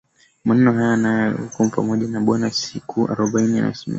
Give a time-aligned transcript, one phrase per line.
[0.45, 3.89] maneno haya naye alikuwa huko pamoja na Bwana siku arobaini na masiku yake